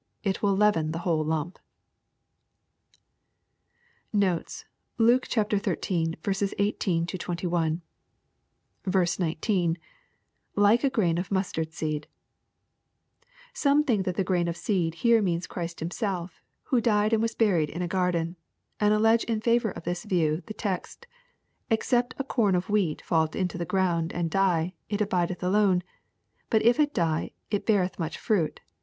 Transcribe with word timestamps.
It 0.23 0.41
will 0.41 0.55
leaven 0.57 0.93
tha 0.93 0.97
whole 1.05 1.23
lump. 1.23 1.59
Notes. 4.11 4.65
Luke 4.97 5.27
XTTT. 5.27 6.15
18—21. 6.19 7.81
i.9.— 8.87 9.77
[Like 10.55 10.83
a 10.83 10.89
grain 10.89 11.17
of 11.19 11.29
mustard 11.31 11.71
seed,} 11.73 12.07
Some 13.53 13.83
think 13.83 14.05
that 14.05 14.15
the 14.15 14.23
grain 14.23 14.47
ol 14.47 14.55
seed 14.55 14.95
here 14.95 15.21
means 15.21 15.45
Christ 15.45 15.79
himself, 15.81 16.41
who 16.63 16.81
died 16.81 17.13
and 17.13 17.21
was 17.21 17.35
buried 17.35 17.69
in 17.69 17.83
a 17.83 17.87
gar 17.87 18.11
den, 18.11 18.37
and 18.79 18.95
allege 18.95 19.23
in 19.25 19.39
favor 19.39 19.69
of 19.69 19.83
this 19.83 20.03
view, 20.05 20.41
the 20.47 20.53
text, 20.55 21.05
*' 21.37 21.69
Except 21.69 22.15
a 22.17 22.23
com 22.23 22.55
o< 22.55 22.61
wheat 22.61 23.03
fall 23.03 23.27
into 23.33 23.59
the 23.59 23.67
gronnd 23.67 24.13
and 24.15 24.31
die, 24.31 24.73
it 24.89 24.99
abideth 24.99 25.43
alone: 25.43 25.83
but 26.49 26.63
if 26.63 26.79
it 26.79 26.95
di^ 26.95 27.33
it 27.51 27.67
beareth 27.67 27.99
much 27.99 28.17
fruit." 28.17 28.61